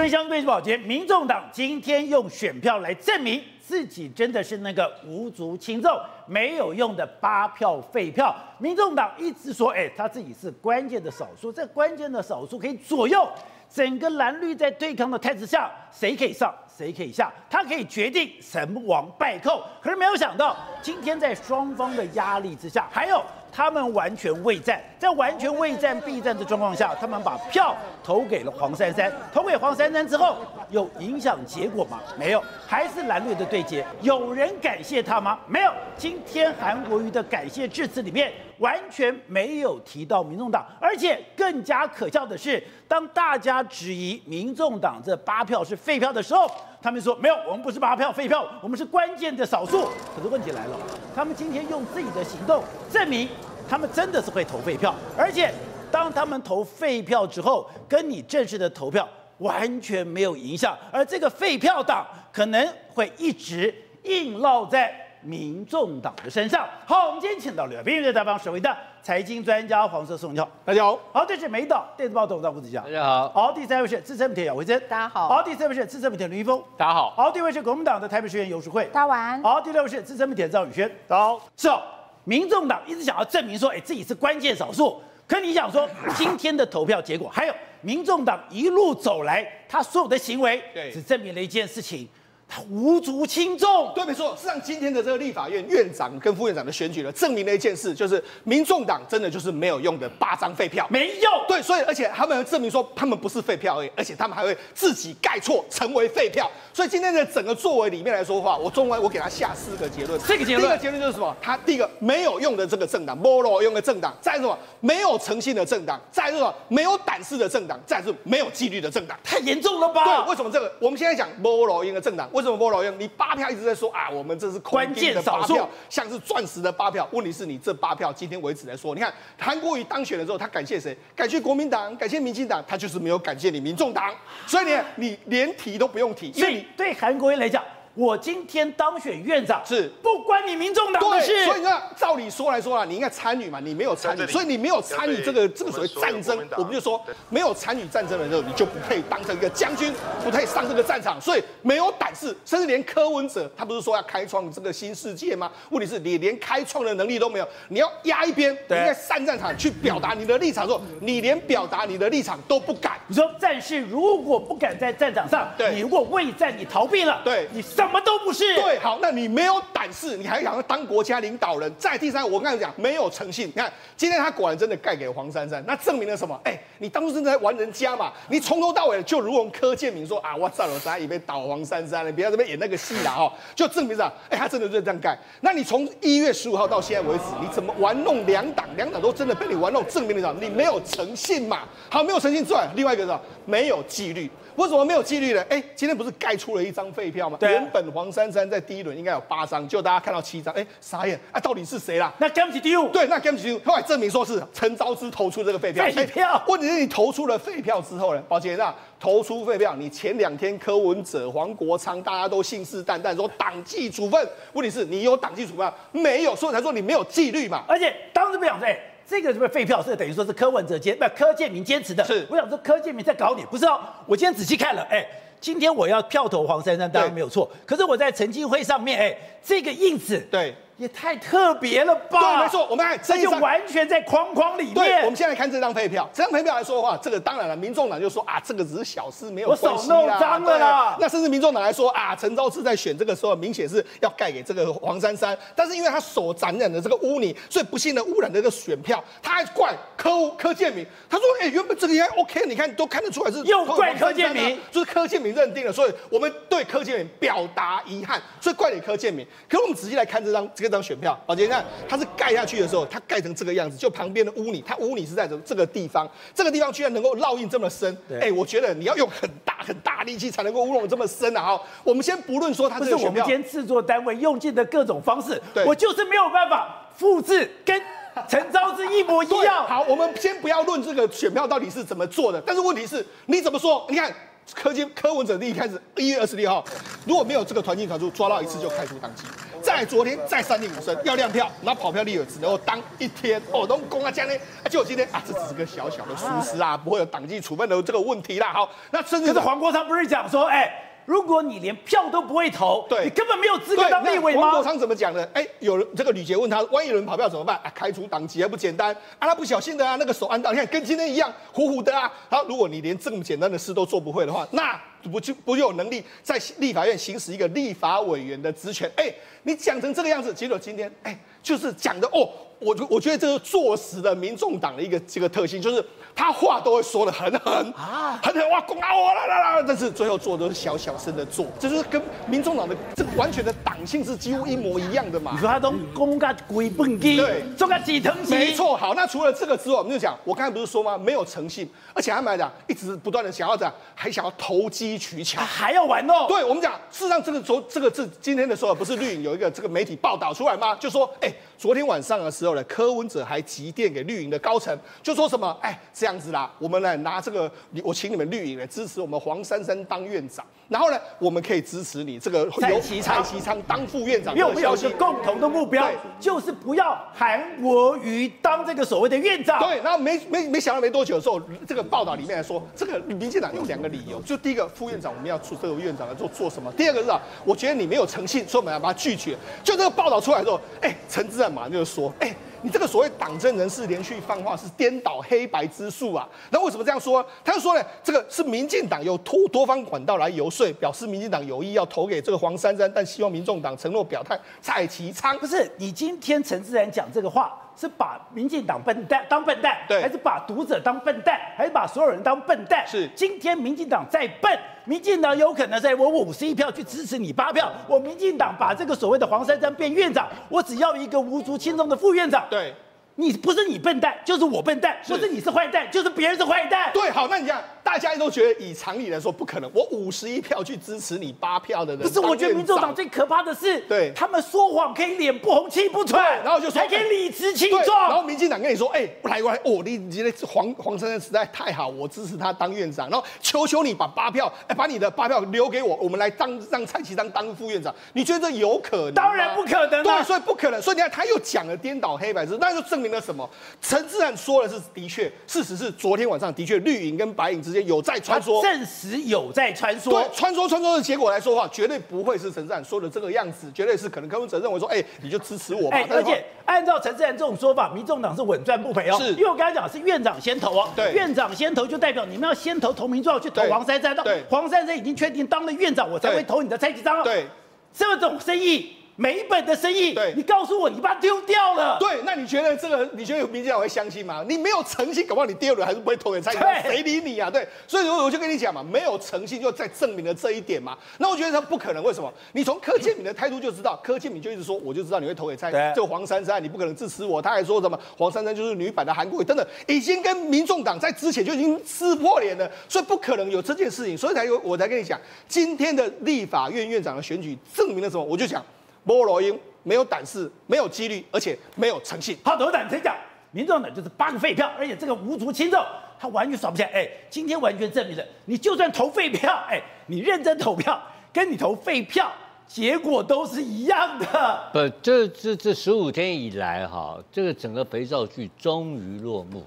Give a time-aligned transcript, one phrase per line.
[0.00, 5.94] 新闻相对保洁，民众党今天用选票来证明自己真的是那个无足轻重、
[6.26, 8.34] 没有用的八票废票。
[8.56, 13.28] 民众党一直说，哎，他自己是关键的少数，这关键的少数可以左右
[13.68, 19.62] 整个蓝绿在对抗的态势下，谁可以上，谁可以下，他可以决定成王败寇。
[19.82, 23.22] 可是没有想到，今天在双方的压力之下，还有。
[23.52, 29.12] 他们完全未战，在完全未战必战的状况下，他们把票投给了黄珊珊。
[29.32, 30.36] 投给黄珊珊之后，
[30.70, 32.00] 有影响结果吗？
[32.18, 33.84] 没有，还是蓝绿的对决。
[34.02, 35.38] 有人感谢他吗？
[35.46, 35.72] 没有。
[35.96, 46.48] 今天韩国瑜的感谢致辞里面完全没有提到民众党，而且更加可笑的是，当大家质疑民众党这八票是废票的时候，
[46.80, 49.88] 他们说没有，我们不是八票废票，我们是关键的少数。
[50.14, 50.76] 可是问题来了，
[51.14, 53.28] 他们今天用自己的行动证明，
[53.68, 55.52] 他们真的是会投废票，而且
[55.90, 59.08] 当他们投废票之后，跟你正式的投票
[59.38, 63.74] 完全没有影响，而这个废票党可能会一直
[64.04, 66.68] 硬烙在民众党的身上。
[66.86, 70.98] 好，我们今天请到了边缘的大帮首位的财经专家黄色宋，你好，大家好。
[71.12, 73.28] 好，这是美岛电子报董事长胡子江，大家好。
[73.30, 75.28] 好，第三位是资深媒体姚惠珍，大家好。
[75.28, 77.10] 好，第四位是资深媒体林一峰，大家好。
[77.10, 79.42] 好，第五位是国民党的台北市议员游淑慧，大家晚安。
[79.42, 81.40] 好，第六位是资深媒体赵宇轩，好。
[81.56, 81.82] 是哦，
[82.24, 85.00] 民众党一直想要证明说，哎，自己是关键少数。
[85.26, 92.08] 可你想说，今天的投票结果，还有民众党一路走来他所有的行为，对，只证明了一件事情。
[92.52, 94.34] 他无足轻重，对，没错。
[94.34, 101.32] 事实上，今天的这个立法院院长跟副院长的选举呢，证明了一件事，就是民众党真的就是没有用的八张废票，没用。
[101.46, 106.50] 对，所以而且他们证明说，他们不是废票而已，而且他们还会自己盖错成为废票。
[106.74, 110.20] 所以今天的整个作为里面来说的话，我中文我给他下四个结论。
[110.26, 111.36] 这个结论，第一个结论就是什么？
[111.40, 114.58] 他第一个没有用的这个政党，没有用的政党；再什么？
[114.80, 116.52] 没有诚信的政党；再什么？
[116.66, 119.16] 没有胆识的政党；再是没有纪律的政党。
[119.22, 120.04] 太严重了吧？
[120.04, 120.72] 对，为什么这个？
[120.80, 122.98] 我们现在讲没有用的政党，为什么不老用？
[122.98, 127.08] 你八票一直在说啊，我们这是关键的八票，像是钻石的八票。
[127.12, 130.96] 问题是你这八票今天为止来说，你看韩国瑜当选了之后，他感谢谁？
[131.14, 134.14] 感谢国民党，感谢民进党，他就是没有感谢你民众党。
[134.46, 137.62] 所以你你连提都不用提，所以对韩国瑜来讲。
[138.00, 139.90] 我今天当选院长是。
[140.02, 149.92] 不关你民众党的事，所以呢照理说来说啦，你应该参与嘛，你没有参与，所以你没有参与这个这个所谓战争，我们就说没有参与战争的时候，你就不配当成一个将军，
[150.24, 155.50] 不配上这个战场，所以没有胆识，甚至连柯文哲他不是说要开创这个新世界吗？
[155.68, 162.98] 问题是你连开创的能力都没有，你要压一边，你应该上战场去表达你的立场的时候，你连表达你的立场都不敢。
[163.08, 167.60] 你说战士如果不敢在战场上，对，你如果畏战，你逃避了，对，你。
[167.60, 168.54] 什么都不是。
[168.54, 171.72] 对，好，那你没有胆识，你还想要当国家领导人？
[171.78, 173.48] 再第三，我跟你讲，没有诚信。
[173.48, 176.38] 你看，今天他果然真的盖给黄珊珊，那证明了什么？
[176.44, 178.12] 哎，你当初真的在玩人家嘛？
[178.28, 184.10] 你从头到尾就如同柯建明说啊，我造了啥也被倒黄珊珊了，不要这边演那个戏了哈，就证明啥？
[184.28, 185.18] 哎，他真的就是这样盖。
[185.40, 188.66] 那你从一月十五号到现在为止，你怎么玩弄两党？
[188.76, 190.40] 两党都真的被你玩弄，证明了什么？
[190.40, 191.60] 你没有诚信嘛？
[191.88, 193.20] 好，没有诚信之外，另外一个是什么？
[193.44, 194.30] 没有纪律。
[194.56, 195.42] 为什么没有纪律呢？
[195.48, 197.38] 哎，今天不是盖出了一张废票吗？
[197.40, 201.40] 对啊、原本黄珊珊在第一轮应该有八张，就大家看到七张，哎，傻眼啊！
[201.40, 202.12] 到底是谁啦？
[202.18, 205.84] 那 Game 第五，对，那 Game 第五，后来证明说是陈昭之投出这个废票。
[205.92, 206.42] 废票。
[206.48, 208.22] 问题是你投出了废票之后呢？
[208.28, 216.34] 宝杰那投出废票，你前两天柯文哲、黄国昌大家都信誓旦旦说党纪处分，问题是你有党纪处分没有？
[216.36, 217.64] 所以才说你没有纪律嘛。
[217.68, 218.78] 而且当时不想说，哎。
[219.10, 219.82] 这个是不是废票？
[219.82, 222.04] 是等于说是柯文哲坚不柯建明坚持的。
[222.04, 223.80] 是，我想说柯建明在搞你，不是哦。
[224.06, 225.04] 我今天仔细看了，哎，
[225.40, 227.50] 今天我要票投黄珊珊，当然没有错。
[227.64, 230.54] 可是我在成绩会上面，哎，这个印子，对。
[230.80, 232.18] 也太特别了吧？
[232.18, 234.74] 对，没错，我们看这就完全在框框里面。
[234.74, 239.72] 对，我们现在看这张配票，这张配票来说的话，这个当然了，民众党就说啊，这个只是小事，没有关系啦。
[239.72, 240.96] 我手弄脏了啦。
[240.98, 250.86] 那甚至民众党来说啊，陈昭志在选这个时候，明显是要盖给这个黄珊珊，但是因为他手沾染的这个污泥，所以不幸的污染的这个选票，他还怪柯柯建明。
[251.10, 259.26] 他说，哎，原本这个应该 OK，你看都看得出来是又怪柯建明，就是柯建明认定了，所以我们对柯建明表达遗憾，所以怪给柯建明。
[259.46, 261.42] 可是我们仔细来看这张这张选票，宝杰。
[261.42, 271.42] 你看，它是盖下去的时候，它盖成这个样子，就旁边的污泥，它污泥是在这这个地方，这个地方居然能够烙印这么深，哎、欸，我觉得你要用很大很大力气才能够污弄这么深啊！
[271.42, 277.80] 哈，我们先不论说它这个选票，是我们今天制作单位用尽的各种方式，对我就是没有办法复制跟
[278.28, 279.66] 陈昭之一模一 样。
[279.66, 283.86] 好，我们先不要论这个选票到底是怎么做的，但是问题是你怎么说？
[283.88, 284.12] 你看
[284.54, 286.64] 柯金柯文哲第一开始一月二十六号，
[287.06, 289.24] 如果没有这个团进团出，抓到一次就开除党籍。
[289.62, 294.34] 在昨天再三令五申要亮票，那跑票率也只能够当一天哦，都公啊，这样呢，
[294.68, 298.52] 就今天啊，这只是个小小的疏失啊，不会有党纪处分的这个问题啦。
[298.52, 300.86] 好，那甚至是黄国昌不是讲说，哎。
[301.10, 304.42] 如果你连票都不会投，对，你根本没有资格当立委吗？
[304.42, 305.28] 黄国昌怎么讲的？
[305.34, 307.56] 哎，有人这个吕杰问他，万一有人跑票怎么办？
[307.64, 308.94] 啊，开除党籍还不简单？
[309.18, 312.08] 啊，他不小心的啊，那个手按到，你看跟今天一样，糊糊的啊。
[312.28, 314.80] 好，如果你连这么简单的事都做不会的话，那
[315.10, 318.88] 不就不就有能力在立法院行使一个立法委员的职权？
[318.94, 322.30] 哎，你讲成这个样子，结果今天哎，就是讲的哦，
[322.60, 325.84] 我我觉得这是坐实了民众党的一个这个特性，就是。
[326.12, 335.30] 他话都会说的很狠啊，很狠哇，公啊我啦啦啦，但是最后做的都是小小声的做，这就是跟民众党的这个完全的党性是几乎一模一样的嘛。
[335.32, 338.34] 你说他都公个鬼笨鸡，对，做个几层级？
[338.34, 338.76] 没错。
[338.76, 340.98] 好，那除了这个之外，我们就讲，我刚才不是说吗？
[340.98, 346.26] 没有诚信，而且他们来讲，一直不断的想要讲，还想要投机取巧，还要玩弄。
[346.26, 350.74] 对，我们讲，事实上这个昨这个字今天的时候，不是绿营有一个这个媒体报道出来吗？
[350.74, 356.80] 就说，哎、欸，昨天晚上的时候呢，柯文哲还急电给绿营的高层，就说什么，哎、欸，这样子啦，我们。
[356.80, 357.52] 来拿这个，
[357.84, 362.38] 我请你们绿营来支持我们黄珊珊当院长，然后呢，我们可以支持你这个
[362.70, 364.34] 由蔡其昌当副院长。
[364.34, 365.86] 因为我们有一个共同的目标，
[366.18, 369.60] 就是不要韩国瑜当这个所谓的院长。
[369.60, 376.72] 对，然后没没没想到没多久的时候，这个报道里面来说，这个民进党有两个理由，就第一个副院长我们要出这个院长来做做什么？
[376.72, 379.36] 第二个是啊，我觉得你没有诚信，所以我们要把它拒绝。
[379.62, 382.34] 就这个报道出来之后，哎，陈之汉马上就说，哎。
[382.62, 386.28] 你这个所谓党政人士连续放话是颠倒黑白之术啊？
[386.50, 387.24] 那为什么这样说？
[387.42, 395.38] 他就说呢，这个是民进党有多多方管道来游说，表示民进党有意要投给这个黄珊珊，但希望民众党承诺表态蔡其昌。
[395.38, 397.58] 不是，你今天陈自然讲这个话。
[397.80, 402.86] 是把民进党笨蛋当笨蛋，对，还是把读者当笨蛋，还是把所有人当笨蛋？
[402.86, 412.44] 是，今天民进党再笨，民进党有可能在我五十一票去支持你八票，我民进党把这个所谓的黄珊珊变院长，我只要一个无足轻重的副院长。
[412.50, 412.74] 对。
[413.16, 416.90] 你不是你笨蛋，就是我笨蛋；不是你是坏蛋，就是别人是坏蛋。
[416.94, 422.02] 对，好，那你讲，大家都觉得以常理来说不可能，我五十一票去支持你八票的人。
[422.02, 428.08] 不是，我觉得民众党最可怕的是，对，他们说谎可以脸不红气不喘，然后就说还可以理直气壮。
[428.08, 433.10] 然后民进党跟你说，哎、欸，来来，哦，你你觉得黄黄珊珊实在太好，我支持他当院长。
[433.10, 437.94] 然后求求你把八票，哎、欸，把你的八票留给我，我们来当让蔡其章当副院长。
[438.14, 439.14] 你觉得这有可能？
[439.14, 440.04] 当然不可能、啊。
[440.04, 440.80] 对，所以不可能。
[440.80, 443.48] 所以你看，他又讲了颠倒黑白之，那就证明了什么？
[443.80, 450.10] 陈智菡说的是的确，事实是昨天晚上的确绿营跟白营之间有在穿梭，证实有在穿梭。
[450.10, 455.98] 对，穿梭穿梭的结果来说的话，绝对不会是陈智菡说的这个样子，绝对是可能柯文哲认为说，哎、欸，你就支持我吧。
[456.10, 459.18] 而且按照陈智菡这种说法，民众党是稳赚不赔哦。
[459.18, 467.22] 是，因为我刚才讲是院长先投哦，对，院长先投就代表你们要先投投名状去投黄珊珊，对，黄珊珊已经确定当了院长，我才会投你的蔡其昌。
[467.24, 467.46] 对，
[467.92, 468.96] 这种生意。
[469.16, 471.98] 没本的生意，对，你告诉我，你把它丢掉了。
[472.00, 474.44] 对，那你觉得这个，你觉得民进党会相信吗？
[474.48, 477.50] 你没有诚信，搞不好你第二轮还是不会投给蔡英文，谁理你啊？
[477.50, 480.96] 对，所以我我就跟你讲嘛，没有诚信，就再证明了这一点嘛。
[481.18, 482.32] 那我觉得他不可能，为什么？
[482.52, 487.42] 你从柯建铭的态度就知道，柯建铭就一直说，我就知道你会投给蔡，这个黄珊珊，你不可能支持我。
[487.42, 498.24] 他还说什么黄珊珊就是女版的韩国瑜等等，已经跟民众党在之前就已经撕破脸了，所以不可能有这件事情，所以才有我才跟你讲，今天的立法院院长的选举证明了什么？
[498.24, 498.64] 我就讲，
[499.06, 499.58] 菠萝英。
[499.82, 502.36] 没有胆识，没有纪律，而且没有诚信。
[502.44, 503.16] 好，董事长，你讲，
[503.50, 505.82] 民众党就是八个废票，而且这个无足轻重，
[506.18, 506.90] 他完全耍不起来。
[506.90, 511.02] 哎，今天完全证明了，你就算投废票，哎，你认真投票，
[511.32, 512.30] 跟你投废票，
[512.68, 514.60] 结果都是一样的。
[514.70, 519.64] 不，这这这十五天以来，哈，这个整个肥皂剧终于落幕，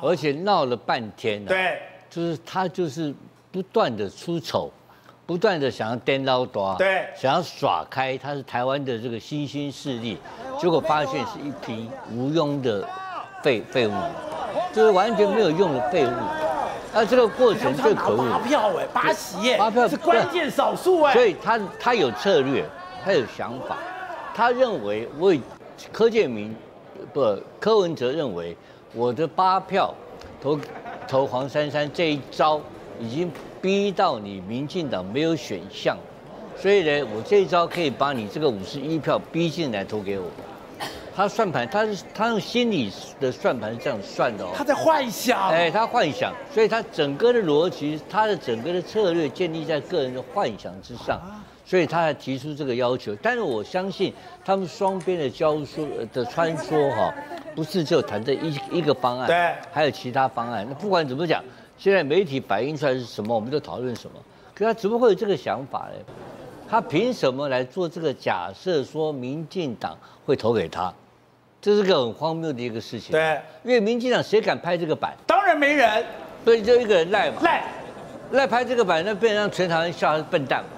[0.00, 1.48] 而且闹了半天了。
[1.48, 3.12] 对，就是他就是
[3.50, 4.72] 不断的出丑。
[5.28, 10.16] 不断的想要颠倒多，对，想要耍开，他是台湾的这个新兴势力，
[10.58, 12.82] 结果发现是一批无用的
[13.42, 13.92] 废废物，
[14.72, 16.10] 就是完全没有用的废物。
[16.94, 18.26] 那这个过程最可恶。
[18.30, 21.12] 八票哎，八席耶，八票是关键少数哎。
[21.12, 22.64] 所以他他有策略，
[23.04, 23.76] 他有想法，
[24.34, 25.38] 他认为为
[25.92, 26.56] 柯建明
[27.12, 28.56] 不柯文哲认为
[28.94, 29.92] 我的八票
[30.40, 30.58] 投
[31.06, 32.58] 投黄珊珊这一招
[33.00, 33.30] 已经。
[33.60, 35.98] 逼到你民进党没有选项，
[36.56, 40.26] 所以呢，我这一招可以把你这个五十一票逼进来投给我。
[41.12, 42.88] 他算盘，他是他用心理
[43.18, 44.52] 的算盘是这样算的哦。
[44.54, 45.50] 他在幻想。
[45.50, 51.20] 哎，他幻想，所以他整个的逻辑，他的整个的策略建立在个人的幻想之上，
[51.66, 53.12] 所以他才提出这个要求。
[53.20, 54.14] 但是我相信
[54.44, 57.12] 他们双边的交说的穿梭哈，
[57.56, 60.64] 不是只有谈这一一个方案，对，还有其他方案。
[60.68, 61.42] 那不管怎么讲。
[61.78, 64.16] 现在媒体反映出来是什么，我们就讨论什么。
[64.52, 66.12] 可他怎么会有这个想法呢？
[66.68, 68.82] 他凭什么来做这个假设？
[68.82, 70.92] 说民进党会投给他，
[71.62, 73.12] 这是个很荒谬的一个事情。
[73.12, 75.14] 对，因为民进党谁敢拍这个板？
[75.24, 76.04] 当然没人。
[76.44, 77.36] 所以就一个人赖嘛。
[77.42, 77.64] 赖
[78.32, 80.70] 赖拍这个板，那被人让全台湾笑他是笨蛋嘛？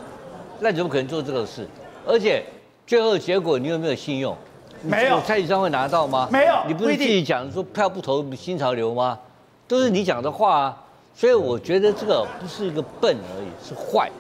[0.61, 1.67] 赖怎么可能做这个事？
[2.07, 2.45] 而且
[2.87, 4.37] 最后结果你有没有信用？
[4.83, 5.19] 没有。
[5.23, 6.29] 蔡其昌会拿到吗？
[6.31, 6.55] 没有。
[6.69, 9.19] 你不是自己讲说票不投新潮流吗？
[9.67, 10.85] 都是你讲的话啊。
[11.21, 14.11] 所以我觉得这个不是一个笨而已，是坏。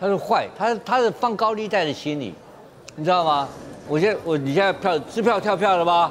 [0.00, 2.34] 他是坏，他他是放高利贷的心理，
[2.96, 3.48] 你知道吗？
[3.86, 6.10] 我现在我你现在票支票跳票了吗？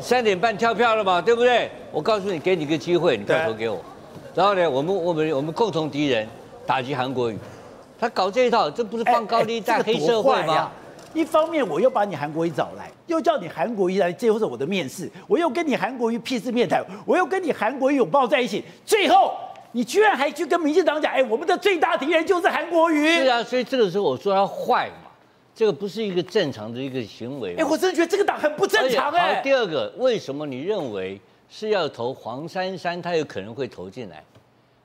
[0.00, 1.20] 三点半跳票了吗？
[1.20, 1.70] 对不对？
[1.92, 3.78] 我告诉你，给你个机会，你票投给我。
[4.34, 6.26] 然后呢，我们我们我们共同敌人
[6.64, 7.38] 打击韩国瑜，
[8.00, 10.70] 他搞这一套，这不是放高利贷黑社会吗？
[11.14, 19.34] 一方面我又把你韩国瑜找来，又叫你韩国瑜来接受我的面试，我又跟你韩国瑜屁事面谈，我又跟你韩国瑜拥抱在一起，最后
[19.72, 23.06] 你居然还去跟民进党讲，哎，我们的最大敌人就是韩国瑜。
[23.08, 25.10] 是啊，所以这个时候我说他坏嘛，
[25.54, 27.54] 这个不是一个正常的一个行为。
[27.56, 29.36] 哎，我真的觉得这个党很不正常哎。
[29.36, 34.22] 好，第二个，为什么你认为是要投黄珊珊，他有可能会投进来？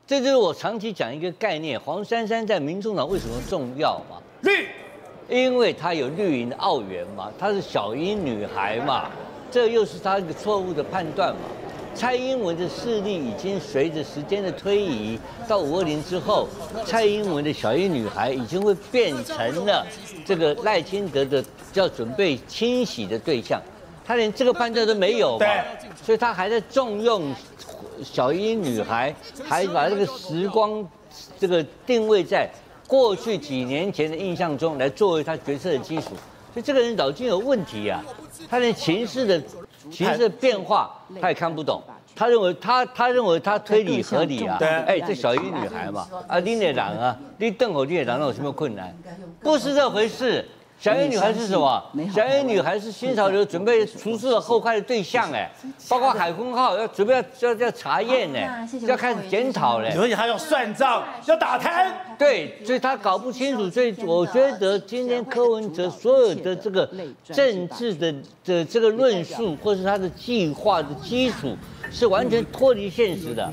[0.06, 4.22] 这就是我长期讲一个概念，黄珊珊在民众党为什么重要嘛？
[4.42, 4.68] 绿。
[5.30, 9.10] 因为她有绿营的奥援嘛，她是小英女孩嘛，
[9.52, 11.42] 这又是她一个错误的判断嘛。
[11.94, 16.48] 蔡英文的势力已经随着时间的推移，到五二零之后，
[16.86, 19.84] 蔡英文的小英女孩已经会变成了
[20.24, 21.44] 这个赖清德的
[21.74, 23.60] 要准备清洗的对象，
[24.06, 25.48] 他连这个判断都没有嘛，
[26.06, 27.34] 所以他还在重用
[28.04, 29.12] 小英女孩，
[29.44, 30.88] 还把这个时光
[31.40, 32.48] 这个定位在。
[32.88, 36.12] 过去几年前的印象中来作为他决策的基础，
[36.54, 38.02] 所以这个人脑筋有问题啊！
[38.50, 39.44] 他连情势的
[39.92, 41.84] 情势的变化他也看不懂，
[42.16, 44.56] 他认为他他认为他推理合理啊！
[44.58, 48.96] 对，哎，这小一女孩嘛，啊，你也狼啊，你瞪我你也狼，那有什么困难？
[49.42, 50.48] 不是这回事。
[50.80, 51.84] 小野女孩是什么？
[52.14, 55.50] 小野女孩是新潮流准备出事的后快的对象哎，
[55.90, 58.40] 包括海空号要准备要要要查验呢，
[58.84, 59.92] 要开始检讨嘞。
[59.92, 61.92] 所以他要算账，要打贪。
[62.18, 63.68] 对，所以他搞不清楚。
[63.70, 66.88] 所以我觉得今天柯文哲所有的这个
[67.24, 68.14] 政治的
[68.46, 71.58] 的这个论述，或是他的计划的基础，
[71.92, 73.52] 是完全脱离现实的，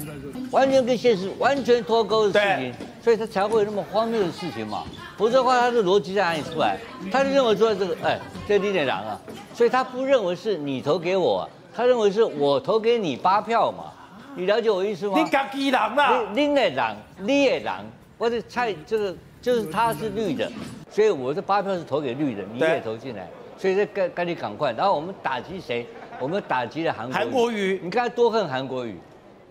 [0.51, 2.75] 完全跟现实完全脱钩的事情，
[3.05, 4.83] 所以他才会有那么荒谬的事情嘛。
[5.19, 6.79] 否则的话，他的逻辑在哪里出来？
[7.13, 8.19] 他就认为说这个，哎，
[8.49, 9.21] 这你点狼啊，
[9.53, 11.47] 所以他不认为是你投给我，
[11.77, 13.93] 他认为是我投给你八票嘛。
[14.35, 15.19] 你了解我意思吗？
[15.19, 17.85] 你自己人啦，你你的狼，你的狼，
[18.17, 20.51] 我的菜这个就是他是绿的，
[20.91, 24.73] 所以我的八票是投给绿的，你也投进来，所以这赶赶紧赶快。
[24.73, 25.87] 然后我们打击谁？
[26.19, 27.23] 我们打击了韩国瑜。
[27.23, 28.99] 韩国瑜，你看他多恨韩国瑜。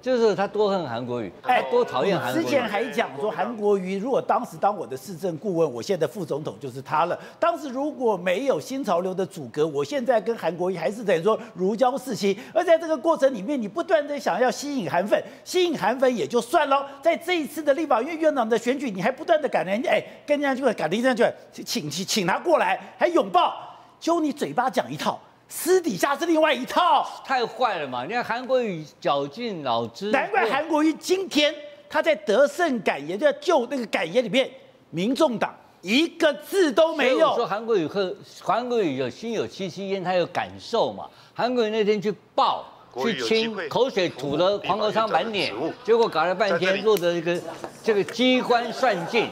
[0.04, 2.44] 就是他多恨韩国瑜，哎多讨厌韩国瑜。
[2.44, 7.18] 之前还讲说韩国瑜如果当时当我的市政顾问，我现在副总统就是他了。
[7.40, 12.38] 当时如果没有新潮流的阻隔，我现在跟韩国瑜还是等于说如胶似漆。
[12.54, 16.86] 而在这个过程里面，你不断的想要吸引韩粉，吸引韩粉也就算了。
[17.02, 23.54] 在这一次的立法院院长的选举，你还不断的赶人，哎，跟人家就赶人家去，请请请他过来，还拥抱，
[24.02, 25.18] 就你嘴巴讲一套。
[25.48, 28.06] 私底下是另外一套，太坏了嘛！
[28.06, 31.54] 你看韩国瑜绞尽脑汁，难怪韩国瑜今天
[31.90, 34.50] 他在得胜感言，就在就那个感言里面，
[34.90, 37.36] 民众党一个字都没有。
[37.36, 41.06] 说韩国瑜和韩国瑜有心有戚戚焉，他有感受嘛？
[41.34, 42.66] 韩国瑜那天去抱
[43.02, 47.40] 去亲，口水吐了黄国昌满脸，结果搞了半天，落得一个
[47.84, 49.30] 这个机关算尽，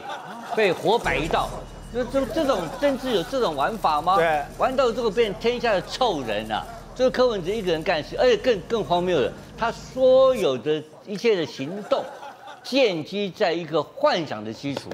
[0.54, 1.48] 被活摆一道。
[1.92, 4.16] 就这这种政治有这种玩法吗？
[4.16, 6.64] 对，玩到这个变天下的臭人啊！
[6.94, 12.02] 就是柯文哲一个人干事，而且更更荒谬的，他所有的一切的行动，
[12.62, 14.88] 建基在一个幻想的基础，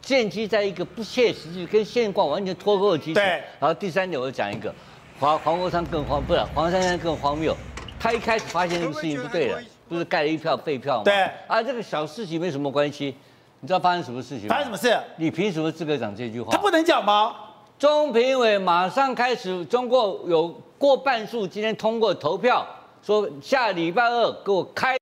[0.00, 3.20] 建基在一个不切实际、跟现况完全脱钩的基础。
[3.20, 3.42] 对。
[3.60, 4.74] 然后第三点，我讲一个，
[5.20, 7.54] 黄黄国昌更荒，不是黄珊珊更荒谬。
[8.00, 11.04] 他一开始发现这个事情不对了，不是盖了一票废票吗？
[11.04, 11.28] 对。
[11.46, 13.14] 啊，这个小事情没什么关系。
[13.60, 14.54] 你知道发生什么事情吗？
[14.54, 14.96] 发生什么事？
[15.16, 16.52] 你凭什么资格讲这句话？
[16.52, 17.34] 他不能讲吗？
[17.78, 22.66] 中评委马上开始，中国有过半数今天通过投票，
[23.02, 24.96] 说下礼拜二给我开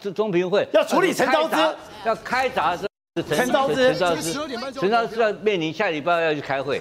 [0.00, 1.56] 这中评会，要处理陈昭之，
[2.04, 2.86] 要开闸是
[3.28, 4.32] 陈昭之，陈昭之，
[4.72, 6.80] 陈昭之要面临下礼拜二要去开会，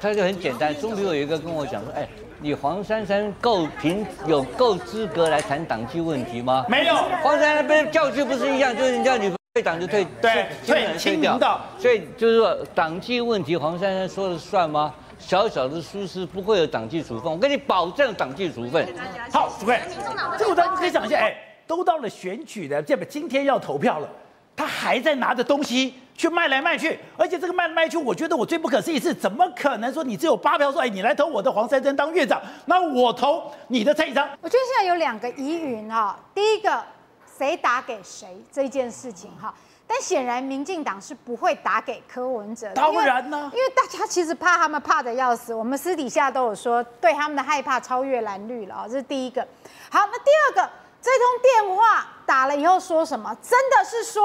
[0.00, 2.08] 他就很简单，中评委有一个跟我讲说，哎，
[2.40, 6.64] 你黄珊珊够凭有够资格来谈党纪问题吗？
[6.68, 9.32] 没有，黄珊珊被教训不是一样，就是人家女。
[9.54, 11.38] 退党就退，对，退清掉。
[11.78, 14.94] 所以就是说，党纪问题，黄珊珊说了算吗？
[15.18, 18.88] 小小的疏失不会有党纪处分，我跟你保证党纪处分。
[19.30, 19.78] 好，主任，
[20.38, 24.08] 这个大家可以想一下，哎，都到了选举的，这不今天要投票了，
[24.56, 34.26] 他还在拿着东西去卖来卖去，而且这个卖来卖去，我觉得我最不可思议是，怎么可能说你只有八票说，哎，你来投我的黄珊珊当院长，那我投你的蔡其昌？
[34.40, 36.82] 我觉得现在有两个疑云啊，第一个
[37.38, 39.52] 谁打给谁这件事情哈，
[39.86, 49.46] 但显然民进党是不会打给柯文哲的，当然呢，因为大家其实怕他们怕的要死，我们私底下都有说，对他们的害怕超越蓝绿了啊，这是第一个。
[49.90, 50.70] 好，那第二个，
[51.00, 53.36] 这通电话打了以后说什么？
[53.42, 54.22] 真的是说？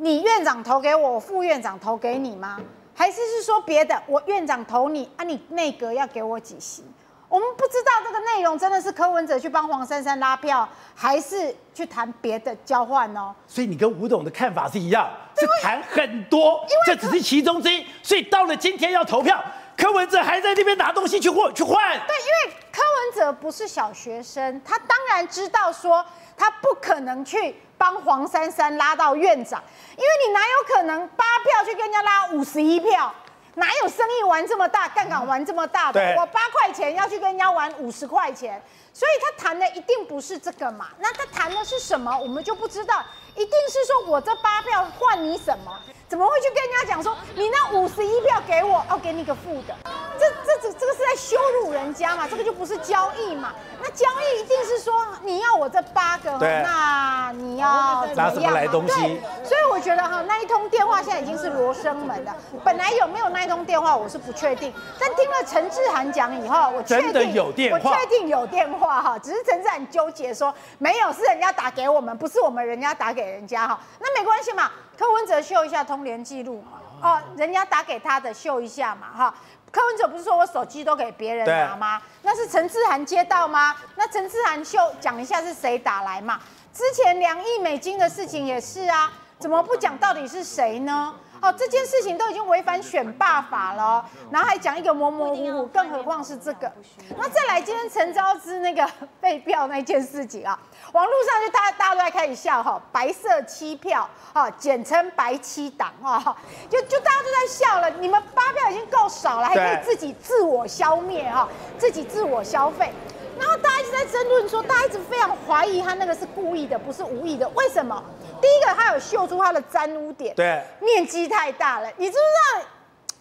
[0.00, 2.60] 你院长投给我，我副院长投给你吗？
[2.94, 4.00] 还是是说别的？
[4.06, 6.84] 我院长投你啊，你内阁要给我几席？
[7.28, 13.34] 我们不知道这个内容真的是柯文哲去帮黄珊珊拉票，还是去谈别的交换哦？
[13.46, 17.86] 所以你跟吴董的看法是一样，是谈很多，这只是其中之一。
[18.02, 19.42] 所以到了今天要投票，
[19.76, 21.76] 柯文哲还在那边拿东西去换去换。
[22.06, 26.04] 对，因为柯文哲不是小学生，他当然知道说
[26.36, 27.54] 他不可能去。
[27.78, 33.14] 帮黄珊珊拉到院长，因为你哪有可能八票去跟人家拉五十一票？
[33.58, 36.14] 哪有生意玩这么大，杠杆玩这么大的？
[36.16, 38.62] 我八块钱要去跟人家玩五十块钱，
[38.98, 40.88] 所以他谈的一定不是这个嘛？
[40.98, 42.18] 那他谈的是什么？
[42.18, 43.00] 我们就不知道。
[43.36, 45.72] 一定是说我这八票换你什么？
[46.08, 49.76] 怎么会去跟人家讲说你那五十一票给我，哦给你个负的？
[50.18, 52.26] 这这这这个是在羞辱人家嘛？
[52.28, 53.52] 这个就不是交易嘛？
[53.80, 58.26] 那交易一定是说你要我这八个，那你要怎么样？
[58.26, 58.94] 拿什么来东西？
[59.00, 62.34] 对，所以我觉得哈，那一通电话现在已经是罗生门了。
[62.64, 64.74] 本来有没有那一通电话，我是不确定。
[64.98, 69.18] 但听了陈志涵讲以后，我确定有电话，我确定有电话哈。
[69.18, 73.78] 只是陈志涵纠结说没有，是人家打给我们，不是我们人家打给人家哈。
[74.00, 76.78] 那没关系嘛，柯文哲秀一下通联记录嘛。
[77.00, 79.34] 哦，人家打给他的秀一下嘛哈。
[79.70, 82.00] 柯文哲不是说我手机都给别人拿吗？
[82.22, 83.76] 那是陈志涵接到吗？
[83.96, 86.40] 那陈志涵秀讲一下是谁打来嘛？
[86.72, 91.14] 之前两亿美金的事情也是啊，怎么不讲到底是谁呢？
[91.40, 96.70] 哦，这件事情都已经违反选罢法了，哦，然后还讲一个模模糊糊，更何况是这个。
[97.16, 98.88] 那再来，今天陈昭之那个
[99.20, 100.58] 废票那件事情啊，
[100.92, 106.36] 网络上就大家大家都在开始笑哈，白色七票哈，简称白七党哈，
[106.68, 107.90] 就就大家都在笑了。
[108.00, 111.48] 你们八票已经够少了，还可以自己自我消灭哈，
[111.78, 112.92] 自己自我消费。
[113.38, 117.48] 然后大家一直在争论说，大家一直非常怀疑他那个是故意的，不是无意的。
[117.50, 118.02] 为什么？
[118.40, 121.90] 第一个，它有秀出它的沾污点，对，面积太大了。
[121.96, 122.68] 你知不知道？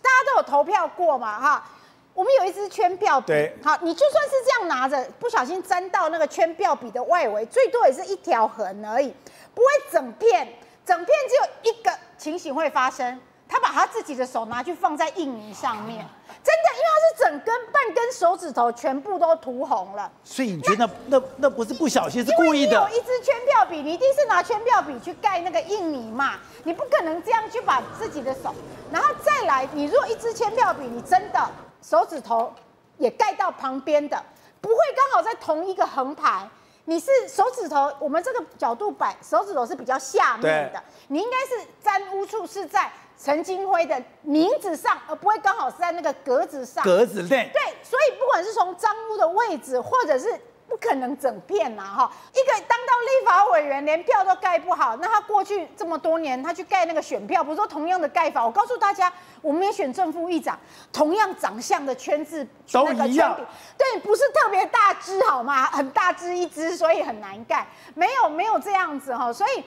[0.01, 1.39] 大家都有投票过嘛？
[1.39, 1.69] 哈，
[2.13, 9.13] 我们有一支圈票笔，好，你就算是这样拿着，不小心沾到那个圈票笔的外围，最多也是一条痕而已，
[9.53, 10.47] 不会整片。
[10.85, 16.07] 整片只有一个情形会发生，他把他自己的手拿去放在印泥上面。
[16.47, 22.87] 真的，因为它是整根半根手指头全部都涂红了，所以你觉得那那那，那不是不小心，是故意的？
[22.87, 28.55] 你有一支圈票笔，你一定是拿圈票笔去盖那个印泥嘛，你不可能这样去把自己的手，
[28.89, 31.49] 然后再来，你如果一支圈票笔，你真的
[31.81, 32.53] 手指头
[32.97, 34.23] 也盖到旁边的，
[34.61, 36.49] 不会刚好在同一个横排，
[36.85, 42.89] 你是手指头，我们这个角度摆手指头是比较下面的，你应该是沾污处是在。
[43.19, 46.83] 陈金辉的名字上，而不会刚好是在那个格子上。
[46.83, 47.49] 格子内。
[47.51, 58.45] 对，所以不管是从脏污的位置，或者是不可能整片呐，哈，一个当到立法委员连票都盖不好，那他过去这么多年，他去盖那个选票，不是说同样的盖法？
[58.45, 60.59] 我告诉大家，我们也选正副议长，
[60.93, 63.35] 同样长相的圈子都一样。
[63.77, 65.65] 对，不是特别大只好吗？
[65.65, 67.65] 很大只一只，所以很难盖。
[67.95, 69.63] 没有，没有这样子哈，所以。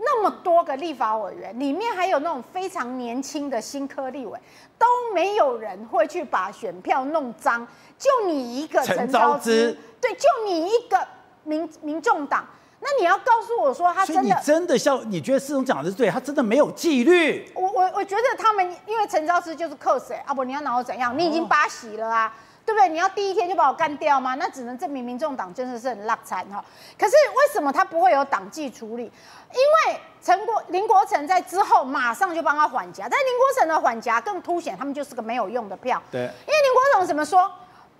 [0.00, 4.38] 那么多个立法委员，里面还有那种非常年轻的新科立委，
[4.78, 7.66] 都没有人会去把选票弄脏，
[7.98, 11.04] 就你一个陈昭姿，对，就你一个
[11.42, 12.46] 民民众党，
[12.80, 17.50] 那你要告诉我说他真的，你真的像你觉得四总讲的是对，他真的没有纪律。
[17.54, 21.18] 我我我觉得他们因为陈昭姿就是克谁啊不，你要拿我怎样？
[21.18, 22.26] 你已经八席了啊。
[22.26, 22.86] 哦对不对？
[22.90, 24.34] 你要第一天就把我干掉吗？
[24.34, 26.62] 那只能证明民众党真的是很烂残哈。
[26.98, 29.04] 可是为什么他不会有党纪处理？
[29.04, 36.02] 因为陈国林国成在之后马上就帮他缓颊，但林国成的缓颊更凸显他们就是个没有用的票。
[36.10, 37.50] 对，因为林国成怎么说？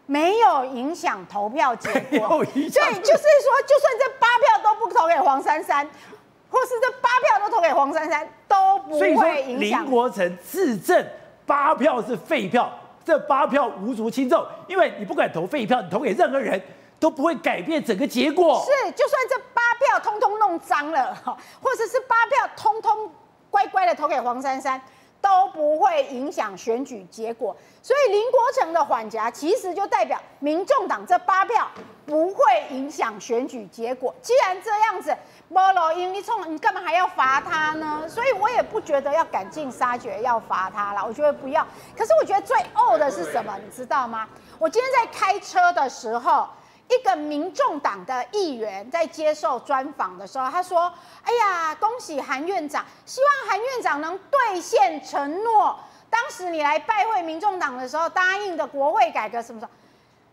[0.04, 2.28] 没有影响投票结果。
[2.28, 5.88] 所以，就是说，就算这八票都不投给黄珊珊，
[6.50, 9.82] 或是这八票都投给黄珊珊，都不会影响。
[9.82, 11.06] 林国成自证
[11.46, 12.70] 八票是废票。
[13.08, 16.60] 这八票无足轻重，因为你不管投废票，你投给任何人
[17.00, 18.62] 都不会改变整个结果。
[18.66, 23.10] 是，就算这八票通通弄脏了，或者是八票通通
[23.48, 24.78] 乖乖的投给黄珊珊，
[25.20, 27.56] 都不会影响选举结果。
[27.82, 31.66] 所以林国成的缓颊，其实就代表民众党这八票
[32.04, 34.14] 不会影响选举结果。
[34.20, 35.16] 既然这样子，
[35.48, 38.04] 没路用，你冲，你干嘛还要罚他呢？
[38.08, 41.04] 所以我也不觉得要赶尽杀绝，要罚他了。
[41.06, 41.66] 我觉得不要。
[41.96, 43.56] 可是我觉得最呕的是什么？
[43.64, 44.28] 你知道吗？
[44.58, 46.48] 我今天在开车的时候，
[46.88, 55.78] 一个民众党的议员在接受专访的时候，他说：“哎呀，恭喜韩院长，希望韩院长能兑现承诺。
[56.08, 59.70] 当时你来拜会民众党的时候，答应的国会改革什么什么，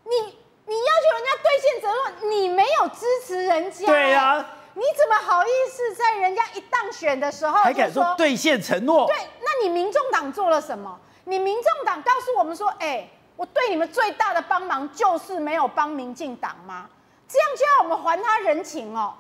[0.06, 3.86] 你你要求人家兑现承诺，你没有支持人家。
[3.86, 9.08] 对呀、啊，你怎么好意思在人家一当选的时候还敢说兑现承诺？
[9.08, 10.98] 对，那你民众党做了什么？
[11.26, 16.88] 你民众党告诉我们说，哎。”我对你们最大的帮忙就是没有帮民进党吗？
[17.28, 19.14] 这样就要我们还他人情哦。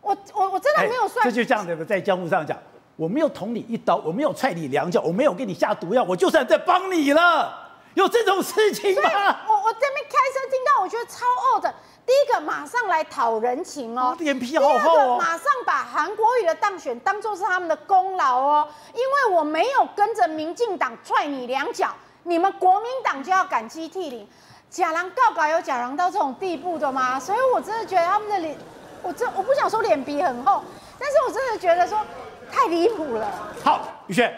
[0.00, 1.24] 我我我真的没有算。
[1.24, 2.58] 这就这样子在江湖上讲，
[2.96, 9.02] 我没有捅你一刀，我没有踹你两脚，我没有给你下毒药，我就算在帮你了，有这种事情吗？
[9.46, 11.72] 我我这边开车听到，我觉得超恶的。
[12.04, 15.18] 第一个马上来讨人情哦，脸皮好厚哦。
[15.20, 21.94] 马上把韩国瑜的当选当做是他们的功劳哦，因为我没有跟着民进党踹你两脚。
[22.24, 24.26] 你们国民党就要感激涕零，
[24.70, 27.18] 假狼告告有假狼到这种地步的吗？
[27.18, 28.56] 所以我真的觉得他们的脸，
[29.02, 30.62] 我真我不想说脸皮很厚，
[30.98, 31.98] 但是我真的觉得说
[32.50, 33.30] 太离谱了。
[33.64, 34.32] 好，宇轩，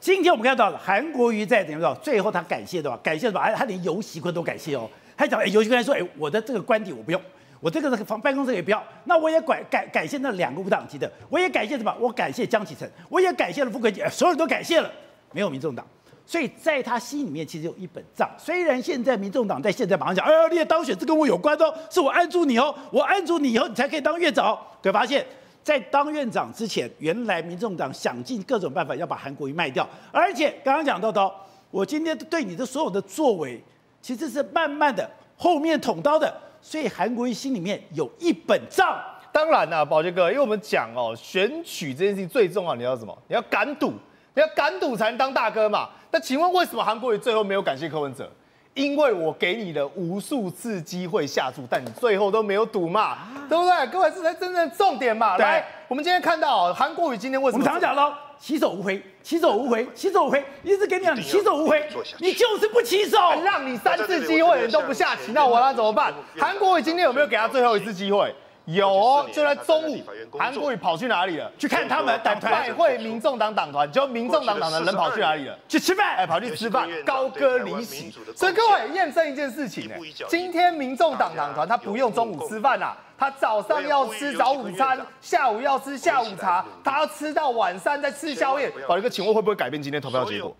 [0.00, 1.94] 今天我们看到了韩国瑜在怎么着？
[1.96, 2.98] 最后他感谢的吧？
[3.02, 3.40] 感谢什么？
[3.54, 4.88] 他连游锡堃都感谢哦。
[5.16, 7.20] 他讲，哎，游锡堃说，哎，我的这个官邸我不用，
[7.60, 11.94] 我这个房办公室也不要，那我也感感感谢那两个无党籍的，我也感谢什么？
[12.00, 14.90] 我感谢江启臣，我也感谢了傅昆萁，所有人都感谢了，
[15.32, 15.86] 没有民众党。
[16.28, 24.54] 所以在他心里面其实有一本账，虽然现在民众党在现在马上讲，哎呀，你的当选这跟我有关哦，是我按住你哦，我按住你以后你才可以当院长。
[24.82, 25.24] 可发现，
[25.62, 31.32] 在当院长之前，原来民众党想尽各种办法要把韩国瑜卖掉，而且刚刚讲到的，
[31.70, 33.58] 我今天对你的所有的作为，
[34.02, 39.02] 其实是慢慢的后面捅刀的，所以韩国瑜心里面有一本账。
[39.32, 43.16] 当然啦、啊，宝杰哥，因为我们讲哦，选举这件事情最重要，你要什么？
[43.28, 43.94] 你要敢赌。
[44.38, 45.88] 你要敢赌才能当大哥嘛？
[46.12, 48.30] 那请问为什么韩国瑜最后没有感谢柯文哲？
[48.72, 53.86] 因为我给你了无数次机会下注，但你最后都没有赌嘛，啊、对不对？
[53.88, 55.36] 各位，这才真正重点嘛。
[55.38, 57.64] 来，我们今天看到韩国瑜今天为什么？
[57.64, 61.84] 我们常讲喽，起手无回，起手无回，起手无回，一直跟你讲，你起手无回，
[62.20, 66.14] 你就是不起手，让你三次机会你都不下棋，那我那怎么办？
[66.38, 68.32] 韩国瑜今天有没有给他最后一次机会？
[68.68, 70.04] 有哦，就在中午，
[70.38, 71.50] 韩国瑜跑去哪里了？
[71.58, 73.90] 去看他们党团，拜会民众党党团。
[73.90, 75.58] 就民众党党的人跑去哪里了？
[75.66, 78.12] 去吃饭，哎，跑去吃饭，高歌离席。
[78.36, 79.94] 所以各位验证一件事情呢，
[80.28, 88.70] 今天民众党党团他不用中午吃饭呐，他早上要吃早午餐，下午要吃下午茶，他要吃到晚上再吃宵夜。
[88.86, 90.54] 宝杰哥，请问会不会改变今天投票结果？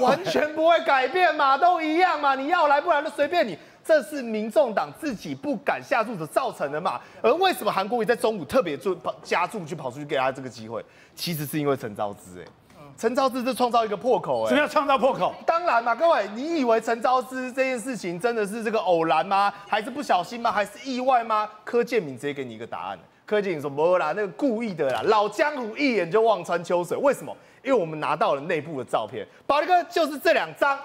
[0.00, 3.56] 完全不会改变嘛，都一样嘛，你要来不来都随便你。
[3.88, 7.00] 这是民众党自己不敢下注所造成的嘛？
[7.22, 10.84] 而为什么韩国瑜在中午特别做加注去跑出去给他这个机会？
[11.14, 12.44] 其实是因为陈昭之哎，
[12.98, 15.34] 陈昭之是创造一个破口哎，什么叫创造破口？
[15.46, 19.50] 当然嘛，各位，你以为陈昭之这件事情真的是这个偶然吗？
[19.66, 20.52] 还是不小心吗？
[20.52, 21.48] 还是意外吗？
[21.64, 26.94] 柯建铭直接给你一个答案，柯建铭说没啦，那个故意的啦，老江湖一眼就望穿秋水。
[26.98, 27.34] 为什么？
[27.64, 30.78] 因为我们拿到了内部的照片，宝力哥就是这两张。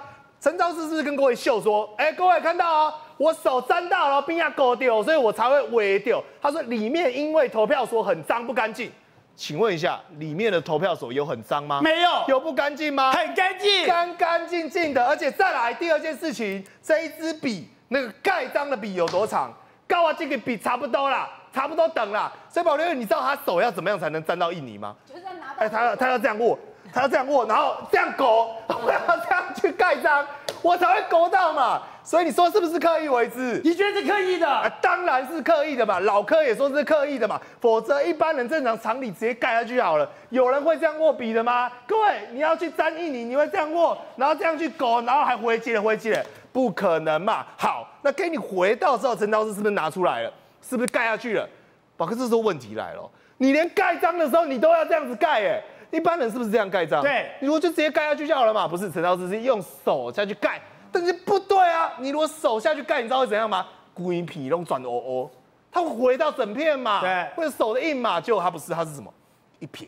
[0.43, 6.21] 陈昭姿是不是跟各位秀说，哎、欸，各位看到哦，我手沾到了，冰要勾掉，所以我才会围掉。
[6.41, 8.91] 他说里面因为投票所很脏不干净，
[9.37, 11.79] 请问一下，里面的投票所有很脏吗？
[11.81, 13.13] 没有，有不干净吗？
[13.13, 15.05] 很干净，干干净净的。
[15.07, 19.49] 而且再来第二件事情，这一支笔那个盖章的笔有多长？
[19.87, 22.29] 高啊，这个笔差不多啦，差不多等啦。
[22.49, 24.93] 所以宝杰，你知道他手要怎么样才能沾到印泥吗？
[25.07, 25.59] 就是要拿到。
[25.59, 26.59] 哎，他他要这样握。
[26.93, 30.25] 他要这样握，然后这样勾， 我要这样去盖章，
[30.61, 31.81] 我才会勾到嘛。
[32.03, 33.61] 所以你说是不是刻意为之？
[33.63, 34.47] 你觉得是刻意的？
[34.47, 35.99] 啊，当然是刻意的嘛。
[36.01, 40.07] 老柯也说是刻意的嘛，否则一般人正常常理直接盖下去好了。
[40.29, 41.71] 有人会这样握笔的吗？
[41.87, 47.45] 各位，你要去沾印你，你会这样握，然后这样去勾，然后还回击了回击了，不可能嘛。
[47.57, 50.33] 好，那给你回到之后，陈昭姿是不是拿出来了？
[50.61, 51.47] 是不是盖下去了？
[51.95, 55.63] 宝哥，这时候问题来了，你连盖章的时候你都要这样子盖，哎。
[55.93, 57.03] 一般人是不是这样盖章？
[57.03, 58.67] 对，你如果就直接盖下去就好了嘛？
[58.67, 60.59] 不是，陈昭姿是用手下去盖，
[60.91, 61.93] 但是不对啊！
[61.99, 63.67] 你如果手下去盖，你知道会怎样吗？
[63.93, 65.29] 龟皮弄转哦哦，
[65.71, 66.99] 它会回到整片嘛？
[66.99, 68.19] 对，或者手的印嘛？
[68.19, 69.13] 结果它不是，它是什么？
[69.59, 69.87] 一撇，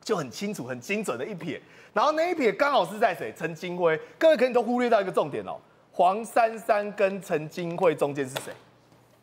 [0.00, 1.60] 就很清楚、很精准的一撇。
[1.92, 3.34] 然后那一撇刚好是在谁？
[3.36, 3.98] 陈金辉。
[4.16, 5.58] 各位可能都忽略到一个重点哦，
[5.90, 8.52] 黄珊珊跟陈金辉中间是谁？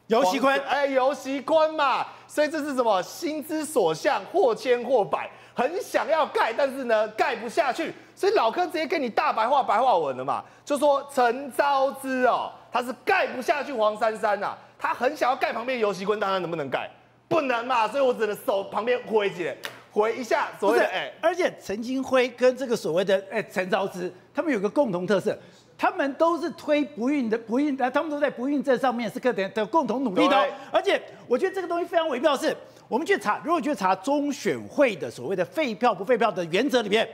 [0.07, 3.01] 游锡堃，哎，游锡堃嘛，所以这是什么？
[3.01, 7.93] 心之所向，或千或百，很想要盖，但是呢，盖不下去。
[8.15, 16.89] 所以老柯直接跟你大白话白话文了嘛，就说陈昭之哦，他是盖不下去黄珊珊呐、啊，他很想要盖旁边游锡堃，但他能不能盖？
[17.27, 19.55] 不能嘛，所以我只能手旁边挥起来，
[19.91, 20.49] 挥一下。
[20.59, 25.35] 所谓的哎，而且陈金辉跟这个所谓的哎陈昭之，他们有个共同特色，
[25.83, 30.49] 他们都是推不孕的不孕，他们都在不孕症上面是个的的共同努力的。
[30.71, 37.05] 而且我觉得这个东西非常微妙是，是我们去查，如果去查中选会的所谓的废票不废票的原则里面。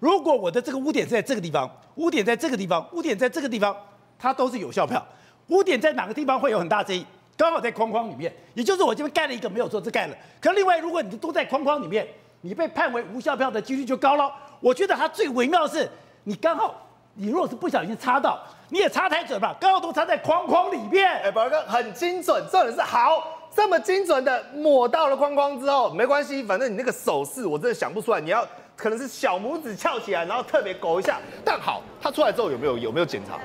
[0.00, 3.76] 如果我的这个污点是在这个地方，污点在这个地方，污点在这个地方，
[4.18, 5.06] 它都是有效票。
[5.50, 7.06] 污点在哪个地方会有很大争议？
[7.36, 10.16] 刚好在框框里面，也就是我这边盖了一个没有错，是盖了。
[10.40, 12.04] 可另外，如果你都在框框里面，
[12.40, 14.28] 你被判为无效票的几率就高了。
[14.58, 15.88] 我觉得它最微妙的是，
[16.24, 16.87] 你刚好，
[17.20, 21.04] 你如果是不小心插到，你也插太准吧，刚好都插在框框里面。
[21.22, 28.46] 哎，宝哥很精准，重点是好，这么精准的抹到了框框之后，没关系，反正你那个手势我真的想不出来，你要。
[28.76, 31.18] 可能是小拇指翘起来，然后特别勾一下。
[31.44, 33.36] 但好，他出来之后有没有有没有检查？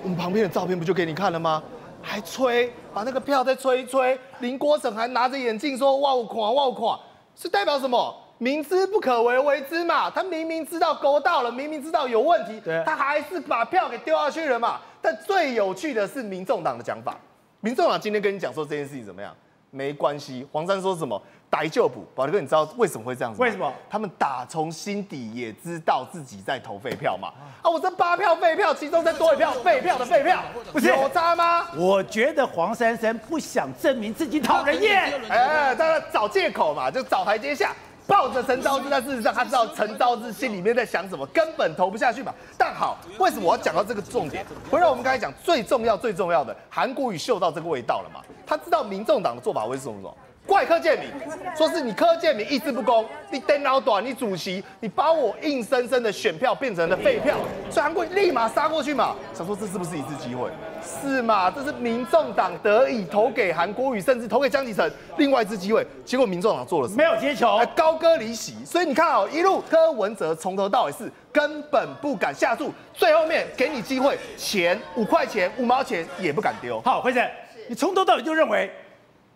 [0.00, 1.60] 我们旁边的照片不就给你看了吗？
[2.00, 4.16] 还吹，把那个票再吹一吹。
[4.38, 7.00] 林国成还拿着眼镜说：“哇，我垮，哇，我垮。”
[7.34, 8.16] 是代表什么？
[8.40, 10.08] 明知不可为为之嘛。
[10.10, 14.80] 他明明知道勾到了，明明知道有问题，他还是把票给丢下去了嘛。
[15.02, 17.16] 但最有趣的是民众党的讲法。
[17.60, 19.36] 民众党今天跟你讲说这件事情怎么样？
[19.70, 20.48] 没关系。
[20.50, 21.20] 黄珊说什么？
[21.50, 23.42] 逮就补，宝杰哥，你知道为什么会这样子？
[23.42, 23.72] 为什么？
[23.90, 27.28] 他们打从心底也知道自己在投废票嘛。
[27.60, 31.66] 啊，我这八票废票，其中再多一票废票的废票，不是有渣吗？
[31.76, 37.74] 我觉得黄珊珊不想证明自己讨人厌，哎，当然找借口嘛，就找台阶下，
[38.10, 42.34] 抱着陈昭之，但事实上他知道陈昭之心里面在想什么，根本投不下去嘛。
[42.58, 44.44] 但好，为什么我要讲到这个重点？
[44.68, 48.20] 回到我们刚才讲最重要最重要的，韩国瑜嗅到这个味道了嘛？
[48.44, 50.12] 他知道民众党的做法会是什么？
[50.46, 51.08] 怪柯建铭，
[51.56, 57.36] 说是你柯建铭意志不公，你电脑短，你主席，你把我硬生生的选票变成了废票，
[57.70, 60.50] 所以韩国立马杀过去嘛，想说这是不是一次机会？
[60.82, 61.50] 是嘛？
[61.50, 65.86] 这是民众党得以投给韩国瑜，甚至投给江启臣，另外一次机会。
[66.04, 66.96] 结果民众党做了什么？
[66.96, 68.64] 没有接球，还高歌离席。
[68.64, 76.80] 所以你看哦，一路柯文哲从头到尾是根本不敢下注，最后面给你机会，钱五块钱五毛钱也不敢丢。
[76.80, 77.24] 好，辉生，
[77.68, 78.68] 你从头到尾就认为。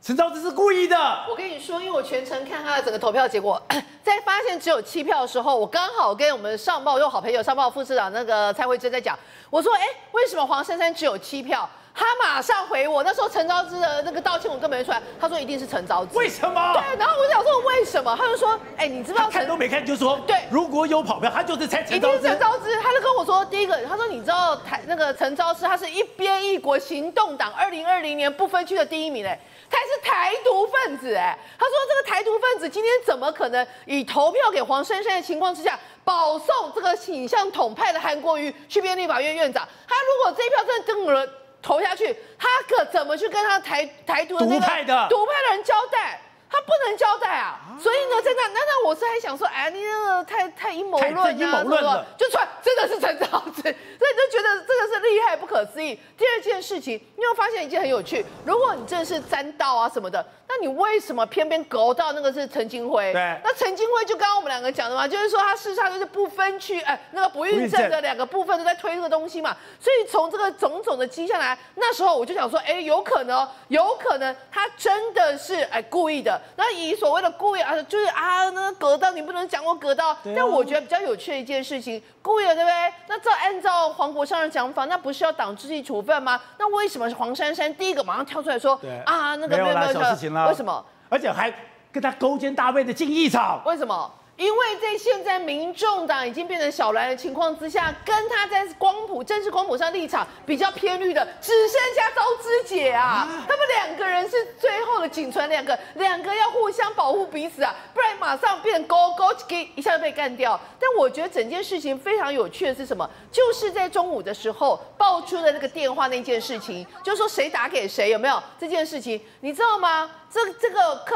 [0.06, 1.24] 陈昭之是故意的。
[1.26, 3.58] 我跟你说，因为我全程看他的整个投票结果，
[4.04, 9.80] 在发现只有七票的时候，我刚好跟我们上报又好朋友上报副市长那个蔡慧珍在讲，我说，哎，
[10.12, 11.66] 为什么黄珊珊只有七票？
[11.94, 16.18] 他马上回我，那时候陈昭之的那个道歉我根本没出来，他说一定是陈昭之。
[16.18, 16.72] 为什么？
[16.72, 18.16] 对，然后我想说为什么？
[18.18, 19.30] 他就说，哎，你知不知道？
[19.30, 22.16] 看都没看就说，对，如果有跑票，他就是猜陈昭之。
[22.16, 29.38] 一定是陈昭之，他就跟我说，第一个，他说你知道台那个陈昭之，他是一边一国行动党二零二零年不分区的第一名嘞。
[29.70, 39.66] 他是台独分子哎，他说这个台独分子今天怎么可能以投票给黄珊珊的情况之下，保送这个倾向统派的韩国瑜去变立法院院长？
[39.88, 41.28] 他如果这一票真的登了
[41.64, 46.20] 投下去，他可怎么去跟他台台独的那个独派的人交代？
[46.46, 47.59] 他不能交代啊！
[47.81, 55.98] 所以呢，在那那那我是还想说，哎，你那个太太阴谋论啊，阴谋论了，就出来真的是陈昭子，所以就觉得这个是厉害不可思议。
[56.16, 60.24] 第二件事情，你有发现一件很有趣，如果你真的是沾到啊什么的。
[60.46, 63.12] 那你为什么偏偏勾到那个是陈金辉？
[63.12, 69.57] 对，那陈金辉就刚刚我们两个讲的嘛，就是说他事实上就是不分区，哎，那个不孕症的两个部分都在推这个东西嘛。
[69.80, 76.40] 所以从这个种种的迹象来，那时候我就想说，哎，有可能，有可能他真的是哎故意的。
[76.57, 80.11] 那以所谓的故意啊，就是啊，那个割到你不能讲我割到。
[80.11, 82.92] 啊、但我觉得比较有趣的一件事情，故意的对不对？
[83.09, 86.40] 那这按照黄国昌的讲法，那不是要党纪处分吗？
[86.59, 90.50] 那为什么是黄珊珊第一个马上跳出来说，啊，那个没有没有小事情了？
[90.50, 90.85] 为什么？
[91.09, 91.52] 而且还
[91.92, 93.62] 跟他勾肩搭背的进议场？
[93.64, 94.12] 为什么？
[94.37, 110.61] 因为在现在民众党已经变成小蓝的情况之下，跟他在光谱政治光谱上立场比较偏绿的，只剩下周之姐啊，啊他们两个人是最后的仅存两个，两个要互相保护彼此啊，不然马上变勾勾给一下就被干掉。
[110.80, 113.09] 但我觉得整件事情非常有趣的是什么？
[113.30, 120.11] 就是在中午的时候爆出的那个电话那件事情，就是说谁打给谁有没有这件事情，你知道吗？
[120.34, 121.14] 这这个柯，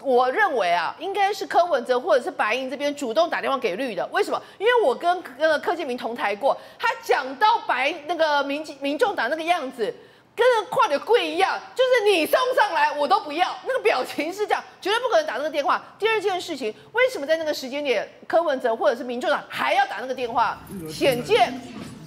[0.00, 4.06] 我认为啊，应该是柯文哲或者是白银这边主动打电话给绿的。
[4.12, 4.40] 为什么？
[4.58, 9.92] 因为我跟那个柯建明同台过，他讲到白那个民民众党那个样子，
[10.36, 15.82] 跟跨的柜一样，就是你送上来我都不要，那个表情是这样，绝对不可能打那个电话。
[15.98, 20.56] 第二件事情，为什么在那个时间点，柯文哲或者是民众党还要打那个电话？
[20.88, 21.60] 显见。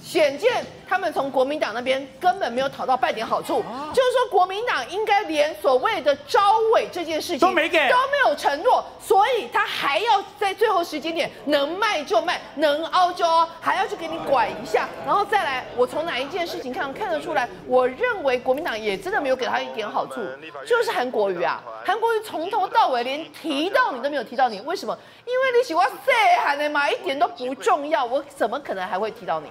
[0.04, 3.64] 显见他们从国民党那边根本没有讨到半点好处，
[3.94, 6.40] 就是说国民党应该连所谓的招
[6.74, 17.48] 委这件事情都没给，都没有承诺，所以他还要在最后时间点能卖就卖，能凹就凹，还要去给你拐一下，然后再来，我从哪一件事情看看得出来？
[17.66, 20.20] 我认为国民党也真的没有给他一点好处，
[20.66, 24.96] 就是韩国瑜啊，韩国瑜从头到尾连提到你都没有提到你，为什么？
[25.24, 26.12] 因为你喜欢细
[26.44, 29.48] 汉的嘛，一点都不重要，我怎么可能还会提到你？